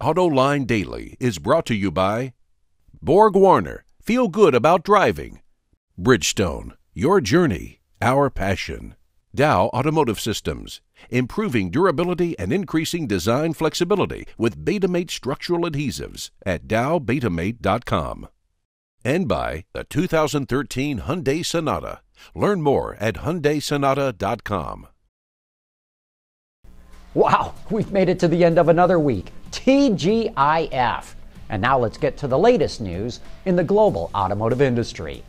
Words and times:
AutoLine 0.00 0.66
Daily 0.66 1.16
is 1.18 1.38
brought 1.38 1.64
to 1.66 1.74
you 1.74 1.90
by 1.90 2.34
Borg 3.00 3.34
Warner. 3.34 3.84
Feel 4.02 4.28
good 4.28 4.54
about 4.54 4.84
driving. 4.84 5.40
Bridgestone. 5.98 6.72
Your 6.92 7.22
journey, 7.22 7.80
our 8.02 8.28
passion. 8.28 8.94
Dow 9.34 9.66
Automotive 9.68 10.20
Systems. 10.20 10.82
Improving 11.08 11.70
durability 11.70 12.38
and 12.38 12.52
increasing 12.52 13.06
design 13.06 13.54
flexibility 13.54 14.26
with 14.36 14.62
Betamate 14.62 15.10
structural 15.10 15.62
adhesives 15.62 16.30
at 16.44 16.68
dowbetamate.com. 16.68 18.28
And 19.02 19.26
by 19.26 19.64
the 19.72 19.84
2013 19.84 21.00
Hyundai 21.00 21.44
Sonata. 21.44 22.00
Learn 22.34 22.60
more 22.60 22.96
at 22.96 23.14
hyundaisonata.com. 23.16 24.88
Wow, 27.16 27.54
we've 27.70 27.92
made 27.92 28.10
it 28.10 28.18
to 28.18 28.28
the 28.28 28.44
end 28.44 28.58
of 28.58 28.68
another 28.68 29.00
week. 29.00 29.32
TGIF. 29.50 31.14
And 31.48 31.62
now 31.62 31.78
let's 31.78 31.96
get 31.96 32.18
to 32.18 32.28
the 32.28 32.38
latest 32.38 32.82
news 32.82 33.20
in 33.46 33.56
the 33.56 33.64
global 33.64 34.10
automotive 34.14 34.60
industry. 34.60 35.24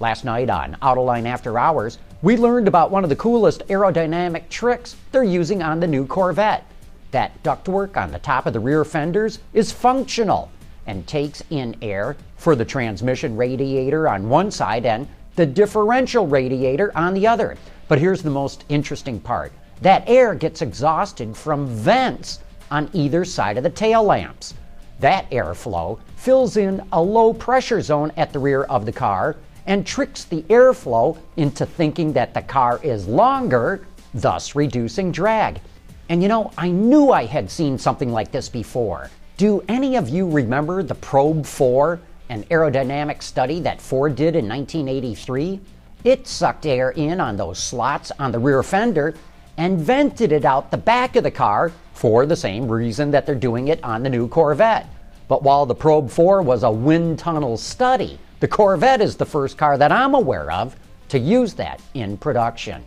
Last 0.00 0.24
night 0.24 0.48
on 0.48 0.78
Autoline 0.80 1.26
After 1.26 1.58
Hours, 1.58 1.98
we 2.22 2.38
learned 2.38 2.66
about 2.66 2.90
one 2.90 3.04
of 3.04 3.10
the 3.10 3.16
coolest 3.16 3.60
aerodynamic 3.68 4.48
tricks 4.48 4.96
they're 5.12 5.22
using 5.22 5.62
on 5.62 5.80
the 5.80 5.86
new 5.86 6.06
Corvette. 6.06 6.64
That 7.10 7.42
ductwork 7.42 7.98
on 7.98 8.10
the 8.10 8.20
top 8.20 8.46
of 8.46 8.54
the 8.54 8.60
rear 8.60 8.82
fenders 8.82 9.38
is 9.52 9.70
functional 9.70 10.50
and 10.86 11.06
takes 11.06 11.42
in 11.50 11.76
air 11.82 12.16
for 12.38 12.56
the 12.56 12.64
transmission 12.64 13.36
radiator 13.36 14.08
on 14.08 14.30
one 14.30 14.50
side 14.50 14.86
and 14.86 15.06
the 15.36 15.44
differential 15.44 16.26
radiator 16.26 16.90
on 16.96 17.12
the 17.12 17.26
other. 17.26 17.58
But 17.86 17.98
here's 17.98 18.22
the 18.22 18.30
most 18.30 18.64
interesting 18.70 19.20
part 19.20 19.52
that 19.82 20.04
air 20.06 20.34
gets 20.34 20.62
exhausted 20.62 21.36
from 21.36 21.66
vents 21.66 22.40
on 22.70 22.90
either 22.92 23.24
side 23.24 23.56
of 23.56 23.62
the 23.62 23.70
tail 23.70 24.02
lamps. 24.02 24.54
That 25.00 25.30
airflow 25.30 25.98
fills 26.16 26.56
in 26.56 26.82
a 26.92 27.00
low 27.00 27.32
pressure 27.32 27.80
zone 27.80 28.12
at 28.16 28.32
the 28.32 28.38
rear 28.38 28.64
of 28.64 28.84
the 28.84 28.92
car 28.92 29.36
and 29.66 29.86
tricks 29.86 30.24
the 30.24 30.42
airflow 30.42 31.16
into 31.36 31.64
thinking 31.64 32.12
that 32.14 32.34
the 32.34 32.42
car 32.42 32.80
is 32.82 33.06
longer, 33.06 33.86
thus 34.14 34.54
reducing 34.56 35.12
drag. 35.12 35.60
And 36.08 36.22
you 36.22 36.28
know, 36.28 36.50
I 36.56 36.70
knew 36.70 37.10
I 37.10 37.26
had 37.26 37.50
seen 37.50 37.78
something 37.78 38.10
like 38.10 38.32
this 38.32 38.48
before. 38.48 39.10
Do 39.36 39.62
any 39.68 39.96
of 39.96 40.08
you 40.08 40.28
remember 40.28 40.82
the 40.82 40.94
Probe 40.94 41.46
4, 41.46 42.00
an 42.30 42.44
aerodynamic 42.44 43.22
study 43.22 43.60
that 43.60 43.80
Ford 43.80 44.16
did 44.16 44.34
in 44.34 44.48
1983? 44.48 45.60
It 46.02 46.26
sucked 46.26 46.64
air 46.64 46.90
in 46.90 47.20
on 47.20 47.36
those 47.36 47.58
slots 47.58 48.10
on 48.18 48.32
the 48.32 48.38
rear 48.38 48.62
fender 48.62 49.14
and 49.58 49.78
vented 49.78 50.30
it 50.30 50.44
out 50.44 50.70
the 50.70 50.78
back 50.78 51.16
of 51.16 51.24
the 51.24 51.30
car 51.30 51.72
for 51.92 52.24
the 52.24 52.36
same 52.36 52.70
reason 52.70 53.10
that 53.10 53.26
they're 53.26 53.34
doing 53.34 53.68
it 53.68 53.82
on 53.82 54.04
the 54.04 54.08
new 54.08 54.28
Corvette. 54.28 54.88
But 55.26 55.42
while 55.42 55.66
the 55.66 55.74
Probe 55.74 56.08
4 56.08 56.40
was 56.42 56.62
a 56.62 56.70
wind 56.70 57.18
tunnel 57.18 57.56
study, 57.56 58.18
the 58.40 58.48
Corvette 58.48 59.02
is 59.02 59.16
the 59.16 59.26
first 59.26 59.58
car 59.58 59.76
that 59.76 59.90
I'm 59.90 60.14
aware 60.14 60.50
of 60.52 60.76
to 61.08 61.18
use 61.18 61.54
that 61.54 61.82
in 61.94 62.16
production. 62.16 62.84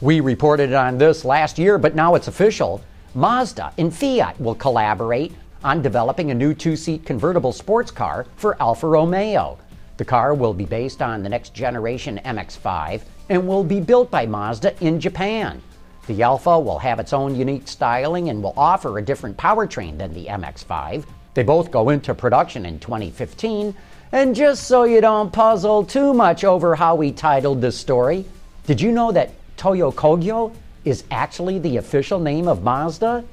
We 0.00 0.20
reported 0.20 0.72
on 0.72 0.96
this 0.96 1.24
last 1.24 1.58
year, 1.58 1.76
but 1.76 1.94
now 1.94 2.14
it's 2.14 2.28
official. 2.28 2.82
Mazda 3.14 3.72
and 3.76 3.94
Fiat 3.94 4.40
will 4.40 4.54
collaborate 4.54 5.34
on 5.62 5.82
developing 5.82 6.30
a 6.30 6.34
new 6.34 6.54
two 6.54 6.76
seat 6.76 7.04
convertible 7.04 7.52
sports 7.52 7.90
car 7.90 8.26
for 8.36 8.60
Alfa 8.60 8.86
Romeo. 8.86 9.58
The 9.98 10.04
car 10.04 10.34
will 10.34 10.54
be 10.54 10.64
based 10.64 11.02
on 11.02 11.22
the 11.22 11.28
next 11.28 11.54
generation 11.54 12.20
MX5 12.24 13.02
and 13.28 13.46
will 13.46 13.64
be 13.64 13.80
built 13.80 14.10
by 14.10 14.26
Mazda 14.26 14.74
in 14.82 14.98
Japan. 14.98 15.62
The 16.06 16.22
Alfa 16.22 16.60
will 16.60 16.78
have 16.80 17.00
its 17.00 17.14
own 17.14 17.34
unique 17.34 17.66
styling 17.66 18.28
and 18.28 18.42
will 18.42 18.52
offer 18.58 18.98
a 18.98 19.02
different 19.02 19.38
powertrain 19.38 19.96
than 19.96 20.12
the 20.12 20.26
MX5. 20.26 21.06
They 21.32 21.42
both 21.42 21.70
go 21.70 21.88
into 21.88 22.14
production 22.14 22.66
in 22.66 22.78
2015. 22.78 23.74
And 24.12 24.34
just 24.34 24.64
so 24.64 24.84
you 24.84 25.00
don't 25.00 25.32
puzzle 25.32 25.82
too 25.84 26.12
much 26.12 26.44
over 26.44 26.74
how 26.74 26.94
we 26.94 27.10
titled 27.10 27.62
this 27.62 27.78
story, 27.78 28.26
did 28.66 28.80
you 28.80 28.92
know 28.92 29.12
that 29.12 29.32
Toyo 29.56 29.90
Kogyo 29.90 30.54
is 30.84 31.04
actually 31.10 31.58
the 31.58 31.78
official 31.78 32.20
name 32.20 32.48
of 32.48 32.62
Mazda? 32.62 33.24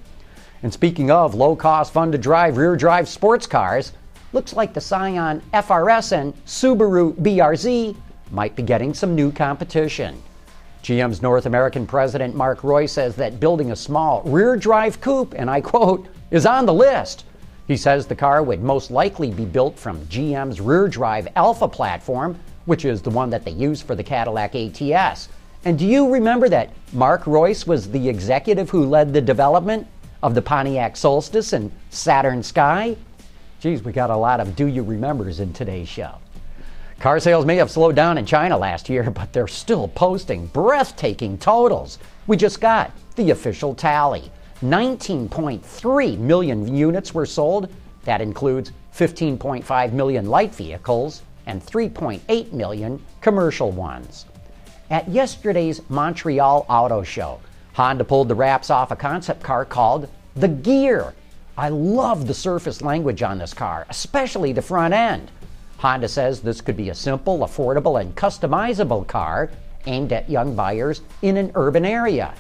And 0.64 0.72
speaking 0.72 1.12
of 1.12 1.36
low 1.36 1.56
cost, 1.58 1.92
fun 1.92 2.12
to 2.14 2.18
drive 2.18 2.56
rear 2.56 2.78
drive 2.78 3.10
sports 3.10 3.48
cars, 3.48 3.92
looks 4.32 4.54
like 4.54 4.74
the 4.74 4.82
Scion 4.82 5.42
FRS 5.54 6.14
and 6.14 6.34
Subaru 6.46 7.14
BRZ 7.16 7.96
might 8.32 8.56
be 8.56 8.64
getting 8.64 8.94
some 8.94 9.14
new 9.14 9.32
competition. 9.32 10.22
GM's 10.84 11.22
North 11.22 11.46
American 11.46 11.86
president 11.86 12.34
Mark 12.34 12.62
Reuss 12.62 12.90
says 12.90 13.16
that 13.18 13.40
building 13.40 13.72
a 13.72 13.76
small 13.76 14.24
rear 14.24 14.56
drive 14.56 15.00
coupe, 15.00 15.36
and 15.38 15.50
I 15.50 15.62
quote, 15.62 16.08
is 16.32 16.48
on 16.48 16.66
the 16.66 16.74
list. 16.74 17.26
He 17.68 17.78
says 17.78 18.08
the 18.08 18.16
car 18.16 18.42
would 18.42 18.64
most 18.64 18.90
likely 18.90 19.32
be 19.32 19.46
built 19.46 19.78
from 19.78 20.06
GM's 20.08 20.60
rear 20.60 20.88
drive 20.88 21.28
Alpha 21.36 21.68
platform, 21.68 22.38
which 22.66 22.84
is 22.84 23.02
the 23.02 23.12
one 23.12 23.30
that 23.30 23.46
they 23.46 23.52
use 23.52 23.82
for 23.82 23.94
the 23.94 24.04
Cadillac 24.04 24.56
ATS. 24.56 25.30
And 25.66 25.78
do 25.78 25.86
you 25.86 26.12
remember 26.12 26.50
that 26.50 26.72
Mark 26.94 27.26
Reuss 27.26 27.68
was 27.68 27.92
the 27.92 28.10
executive 28.10 28.72
who 28.72 28.86
led 28.86 29.14
the 29.14 29.22
development 29.22 29.88
of 30.24 30.34
the 30.34 30.42
Pontiac 30.42 30.98
Solstice 30.98 31.54
and 31.54 31.72
Saturn 31.92 32.42
Sky? 32.42 32.98
Geez, 33.60 33.84
we 33.84 33.92
got 33.92 34.10
a 34.10 34.18
lot 34.18 34.40
of 34.40 34.56
do 34.56 34.66
you 34.66 34.82
remembers 34.82 35.40
in 35.40 35.54
today's 35.54 35.88
show. 35.88 36.16
Car 37.02 37.20
sales 37.20 37.48
may 37.48 37.56
have 37.56 37.72
slowed 37.72 37.96
down 37.96 38.20
in 38.20 38.28
China 38.28 38.56
last 38.56 38.88
year, 38.88 39.10
but 39.10 39.34
they're 39.34 39.48
still 39.48 39.88
posting 39.88 40.46
breathtaking 40.46 41.36
totals. 41.40 41.98
We 42.28 42.38
just 42.38 42.62
got 42.62 42.92
the 43.16 43.32
official 43.32 43.74
tally 43.74 44.32
19.3 44.62 46.20
million 46.20 46.76
units 46.76 47.12
were 47.12 47.26
sold. 47.26 47.74
That 48.04 48.22
includes 48.22 48.72
15.5 48.96 49.94
million 49.94 50.28
light 50.28 50.54
vehicles 50.54 51.24
and 51.48 51.66
3.8 51.66 52.54
million 52.54 53.04
commercial 53.20 53.72
ones. 53.72 54.28
At 54.92 55.10
yesterday's 55.10 55.82
Montreal 55.90 56.68
Auto 56.70 57.02
Show, 57.02 57.40
Honda 57.74 58.04
pulled 58.04 58.28
the 58.28 58.36
wraps 58.36 58.70
off 58.70 58.92
a 58.92 58.96
concept 58.96 59.42
car 59.42 59.66
called 59.66 60.08
the 60.36 60.50
Gear. 60.50 61.16
I 61.58 61.70
love 61.70 62.28
the 62.28 62.36
surface 62.36 62.84
language 62.84 63.24
on 63.24 63.40
this 63.40 63.56
car, 63.56 63.88
especially 63.90 64.54
the 64.54 64.62
front 64.62 64.94
end. 64.94 65.32
Honda 65.82 66.08
says 66.08 66.42
this 66.42 66.62
could 66.62 66.78
be 66.78 66.90
a 66.90 66.96
simple, 66.96 67.40
affordable, 67.40 68.00
and 68.00 68.16
customizable 68.16 69.08
car 69.08 69.50
aimed 69.88 70.14
at 70.14 70.30
young 70.30 70.56
buyers 70.56 71.02
in 71.24 71.38
an 71.38 71.52
urban 71.56 71.86
area. 71.86 72.36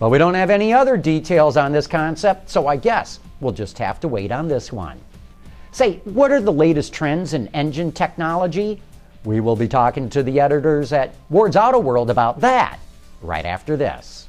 But 0.00 0.08
we 0.08 0.18
don't 0.18 0.34
have 0.34 0.50
any 0.50 0.72
other 0.72 0.96
details 0.96 1.56
on 1.56 1.70
this 1.70 1.86
concept, 1.86 2.50
so 2.50 2.66
I 2.66 2.74
guess 2.74 3.20
we'll 3.40 3.52
just 3.52 3.78
have 3.78 4.00
to 4.00 4.08
wait 4.08 4.32
on 4.32 4.48
this 4.48 4.72
one. 4.72 4.98
Say, 5.70 5.98
what 6.02 6.32
are 6.32 6.40
the 6.40 6.52
latest 6.52 6.92
trends 6.92 7.32
in 7.32 7.46
engine 7.54 7.92
technology? 7.92 8.82
We 9.24 9.38
will 9.38 9.54
be 9.54 9.68
talking 9.68 10.10
to 10.10 10.24
the 10.24 10.40
editors 10.40 10.92
at 10.92 11.14
Ward's 11.28 11.54
Auto 11.54 11.78
World 11.78 12.10
about 12.10 12.40
that 12.40 12.80
right 13.22 13.46
after 13.46 13.76
this. 13.76 14.26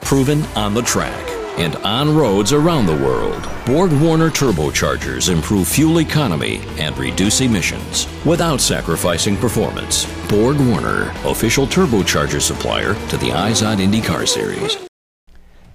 Proven 0.00 0.42
on 0.56 0.74
the 0.74 0.82
track 0.82 1.37
and 1.58 1.76
on 1.76 2.14
roads 2.16 2.52
around 2.52 2.86
the 2.86 2.96
world. 2.96 3.48
Borg 3.66 3.92
Warner 4.00 4.30
turbochargers 4.30 5.30
improve 5.30 5.66
fuel 5.68 6.00
economy 6.00 6.60
and 6.78 6.96
reduce 6.96 7.40
emissions 7.40 8.06
without 8.24 8.60
sacrificing 8.60 9.36
performance. 9.36 10.06
Borg 10.28 10.58
Warner, 10.60 11.10
official 11.24 11.66
turbocharger 11.66 12.40
supplier 12.40 12.94
to 13.08 13.16
the 13.16 13.30
Izod 13.30 13.80
Indy 13.80 14.00
Car 14.00 14.24
Series. 14.24 14.78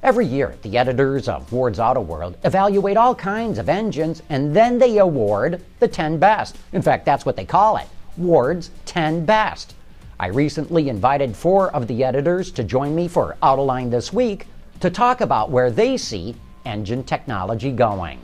Every 0.01 0.25
year, 0.25 0.55
the 0.63 0.77
editors 0.77 1.27
of 1.29 1.51
Ward's 1.51 1.79
Auto 1.79 2.01
World 2.01 2.37
evaluate 2.43 2.97
all 2.97 3.15
kinds 3.15 3.57
of 3.57 3.69
engines 3.69 4.21
and 4.29 4.55
then 4.55 4.77
they 4.77 4.97
award 4.97 5.63
the 5.79 5.87
10 5.87 6.17
best. 6.17 6.57
In 6.73 6.81
fact, 6.81 7.05
that's 7.05 7.25
what 7.25 7.35
they 7.35 7.45
call 7.45 7.77
it 7.77 7.87
Ward's 8.17 8.69
10 8.85 9.25
Best. 9.25 9.75
I 10.19 10.27
recently 10.27 10.89
invited 10.89 11.35
four 11.35 11.73
of 11.75 11.87
the 11.87 12.03
editors 12.03 12.51
to 12.51 12.63
join 12.63 12.93
me 12.95 13.07
for 13.07 13.35
Autoline 13.41 13.89
this 13.89 14.13
week 14.13 14.47
to 14.83 14.89
talk 14.89 15.21
about 15.21 15.49
where 15.49 15.71
they 15.71 15.95
see 15.95 16.35
engine 16.65 17.05
technology 17.05 17.71
going. 17.71 18.19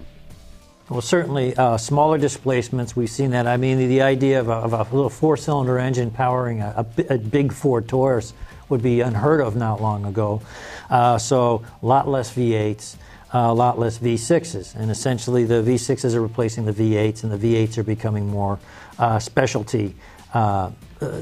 Well, 0.89 0.99
certainly 0.99 1.55
uh, 1.55 1.77
smaller 1.77 2.17
displacements. 2.17 2.97
We've 2.97 3.09
seen 3.09 3.31
that. 3.31 3.47
I 3.47 3.55
mean, 3.55 3.77
the, 3.77 3.87
the 3.87 4.01
idea 4.01 4.41
of 4.41 4.49
a, 4.49 4.55
of 4.55 4.73
a 4.73 4.83
little 4.93 5.09
four-cylinder 5.09 5.79
engine 5.79 6.11
powering 6.11 6.59
a, 6.59 6.85
a, 6.97 7.13
a, 7.13 7.17
big 7.17 7.53
Ford 7.53 7.87
Taurus 7.87 8.33
would 8.67 8.81
be 8.81 8.99
unheard 8.99 9.39
of 9.39 9.55
not 9.55 9.81
long 9.81 10.03
ago. 10.05 10.41
Uh, 10.89 11.17
so, 11.17 11.63
a 11.81 11.85
lot 11.85 12.09
less 12.09 12.29
V8s, 12.35 12.95
uh, 12.95 12.97
a 13.31 13.53
lot 13.53 13.77
less 13.77 13.99
V6s, 13.99 14.75
and 14.75 14.89
essentially 14.89 15.45
the 15.45 15.61
V6s 15.61 16.15
are 16.15 16.21
replacing 16.21 16.65
the 16.65 16.73
V8s, 16.73 17.23
and 17.23 17.31
the 17.31 17.37
V8s 17.37 17.77
are 17.77 17.83
becoming 17.83 18.27
more 18.27 18.59
uh, 18.97 19.19
specialty 19.19 19.95
uh, 20.33 20.71
uh, 21.01 21.21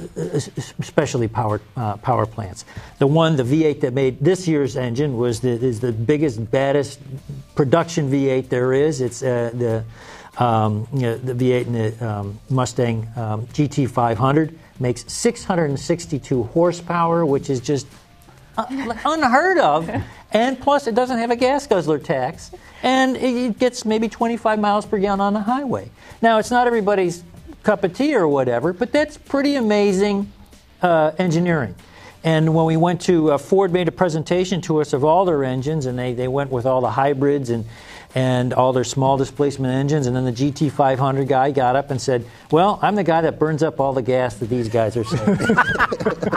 especially 0.80 1.28
power 1.28 1.62
uh, 1.78 1.96
power 1.98 2.26
plants. 2.26 2.66
The 2.98 3.08
one, 3.08 3.36
the 3.36 3.44
V8 3.44 3.82
that 3.82 3.94
made 3.94 4.20
this 4.20 4.48
year's 4.48 4.76
engine, 4.76 5.16
was 5.18 5.40
the, 5.40 5.52
is 5.52 5.80
the 5.80 5.92
biggest, 5.92 6.50
baddest 6.52 7.00
production 7.56 8.12
V8 8.12 8.50
there 8.50 8.74
is. 8.74 9.00
It's 9.02 9.22
uh, 9.22 9.52
the 9.54 9.86
um, 10.44 10.88
you 10.94 11.02
know, 11.02 11.18
the 11.18 11.34
V8 11.34 11.68
in 11.68 11.74
the 11.74 12.08
um, 12.08 12.40
Mustang 12.50 13.08
um, 13.16 13.48
GT500 13.48 14.56
makes 14.80 15.12
662 15.12 16.44
horsepower, 16.44 17.26
which 17.26 17.50
is 17.50 17.60
just 17.60 17.88
unheard 18.58 19.58
of. 19.58 19.90
and 20.32 20.60
plus 20.60 20.88
it 20.88 20.96
doesn't 20.96 21.18
have 21.18 21.32
a 21.32 21.36
gas 21.36 21.68
guzzler 21.68 22.00
tax, 22.00 22.52
and 22.84 23.16
it 23.18 23.60
gets 23.60 23.86
maybe 23.86 24.10
25 24.10 24.60
miles 24.60 24.86
per 24.86 24.98
gallon 24.98 25.22
on 25.22 25.34
the 25.34 25.42
highway. 25.42 25.90
Now, 26.22 26.40
it's 26.40 26.52
not 26.52 26.68
everybody's 26.68 27.24
cup 27.64 27.84
of 27.84 27.94
tea 27.94 28.16
or 28.16 28.28
whatever, 28.28 28.74
but 28.74 28.92
that's 28.92 29.18
pretty 29.18 29.56
amazing 29.56 30.32
uh, 30.82 31.12
engineering. 31.18 31.76
And 32.24 32.54
when 32.54 32.66
we 32.66 32.78
went 32.78 33.02
to 33.02 33.32
uh, 33.34 33.38
Ford, 33.38 33.72
made 33.72 33.88
a 33.88 33.92
presentation 33.92 34.60
to 34.62 34.82
us 34.82 34.92
of 34.94 35.06
all 35.06 35.24
their 35.24 35.44
engines, 35.44 35.86
and 35.86 35.98
they, 35.98 36.14
they 36.14 36.28
went 36.28 36.52
with 36.52 36.66
all 36.66 36.82
the 36.82 36.92
hybrids 36.92 37.50
and 37.50 37.66
and 38.16 38.54
all 38.54 38.74
their 38.74 38.84
small 38.84 39.18
displacement 39.18 39.74
engines. 39.74 40.08
And 40.08 40.16
then 40.16 40.26
the 40.26 40.32
GT500 40.32 41.28
guy 41.28 41.52
got 41.52 41.76
up 41.76 41.92
and 41.92 42.02
said, 42.02 42.26
"Well, 42.52 42.80
I'm 42.82 42.96
the 42.96 43.04
guy 43.04 43.22
that 43.22 43.38
burns 43.38 43.62
up 43.62 43.80
all 43.80 43.94
the 43.94 44.02
gas 44.02 44.36
that 44.36 44.50
these 44.50 44.70
guys 44.70 44.98
are 44.98 45.04
saving." 45.04 45.38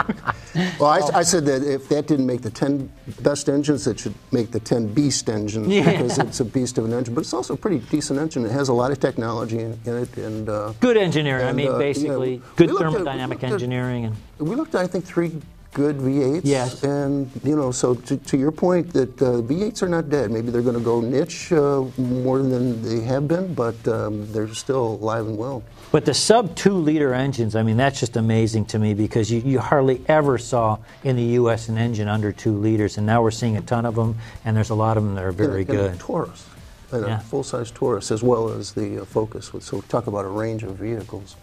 well, 0.79 0.89
I, 0.89 1.19
I, 1.19 1.23
said 1.23 1.45
that 1.45 1.63
if 1.63 1.89
that 1.89 2.07
didn't 2.07 2.25
make 2.25 2.41
the 2.41 2.49
10 2.49 2.91
best 3.21 3.49
engines, 3.49 3.87
it 3.87 3.99
should 3.99 4.15
make 4.31 4.51
the 4.51 4.59
10 4.59 4.93
beast 4.93 5.29
engines 5.29 5.67
yeah. 5.67 5.89
because 5.89 6.17
it's 6.17 6.39
a 6.39 6.45
beast 6.45 6.77
of 6.77 6.85
an 6.85 6.93
engine. 6.93 7.13
But 7.13 7.21
it's 7.21 7.33
also 7.33 7.53
a 7.53 7.57
pretty 7.57 7.79
decent 7.79 8.19
engine. 8.19 8.45
It 8.45 8.51
has 8.51 8.69
a 8.69 8.73
lot 8.73 8.91
of 8.91 8.99
technology 8.99 9.59
in, 9.59 9.79
in 9.85 9.97
it 9.97 10.17
and 10.17 10.49
uh, 10.49 10.73
good 10.79 10.97
engineering. 10.97 11.41
And, 11.41 11.49
I 11.49 11.53
mean, 11.53 11.71
uh, 11.71 11.77
basically, 11.77 12.41
good 12.55 12.69
thermodynamic 12.69 13.43
at, 13.43 13.51
engineering. 13.51 14.05
and 14.05 14.15
we 14.39 14.55
looked 14.55 14.75
at, 14.75 14.81
I 14.81 14.87
think, 14.87 15.05
three 15.05 15.41
good 15.73 15.97
V8s. 15.97 16.41
Yes. 16.43 16.83
And, 16.83 17.29
you 17.43 17.55
know, 17.55 17.71
so 17.71 17.95
to, 17.95 18.17
to 18.17 18.37
your 18.37 18.51
point 18.51 18.91
that 18.93 19.21
uh, 19.21 19.41
V8s 19.41 19.81
are 19.83 19.89
not 19.89 20.09
dead. 20.09 20.31
Maybe 20.31 20.51
they're 20.51 20.61
going 20.61 20.77
to 20.77 20.83
go 20.83 21.01
niche 21.01 21.51
uh, 21.51 21.85
more 21.97 22.39
than 22.39 22.81
they 22.81 23.01
have 23.05 23.27
been, 23.27 23.53
but 23.53 23.75
um, 23.87 24.31
they're 24.31 24.53
still 24.53 24.99
alive 25.01 25.27
and 25.27 25.37
well. 25.37 25.63
But 25.91 26.05
the 26.05 26.13
sub 26.13 26.55
two 26.55 26.73
liter 26.73 27.13
engines, 27.13 27.55
I 27.55 27.63
mean, 27.63 27.77
that's 27.77 27.99
just 27.99 28.15
amazing 28.15 28.65
to 28.67 28.79
me 28.79 28.93
because 28.93 29.29
you, 29.29 29.41
you 29.41 29.59
hardly 29.59 30.01
ever 30.07 30.37
saw 30.37 30.77
in 31.03 31.15
the 31.15 31.23
U.S. 31.23 31.67
an 31.67 31.77
engine 31.77 32.07
under 32.07 32.31
two 32.31 32.53
liters, 32.53 32.97
and 32.97 33.05
now 33.05 33.21
we're 33.21 33.31
seeing 33.31 33.57
a 33.57 33.61
ton 33.61 33.85
of 33.85 33.95
them, 33.95 34.15
and 34.45 34.55
there's 34.55 34.69
a 34.69 34.75
lot 34.75 34.95
of 34.95 35.03
them 35.03 35.15
that 35.15 35.23
are 35.23 35.33
very 35.33 35.65
good. 35.65 35.91
And 35.91 35.99
Taurus, 35.99 36.47
and 36.91 37.05
yeah. 37.05 37.17
a 37.17 37.21
full 37.21 37.43
size 37.43 37.71
Taurus, 37.71 38.09
as 38.09 38.23
well 38.23 38.49
as 38.49 38.71
the 38.71 39.01
uh, 39.01 39.05
Focus. 39.05 39.51
So 39.59 39.81
talk 39.81 40.07
about 40.07 40.23
a 40.23 40.29
range 40.29 40.63
of 40.63 40.75
vehicles. 40.75 41.35